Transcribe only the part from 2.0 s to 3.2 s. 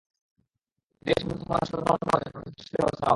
পাওয়া যায়, তাহলে সর্বোচ্চ শাস্তির ব্যবস্থা নেওয়া হবে।